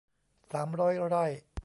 [0.51, 1.25] สามร้อยไร่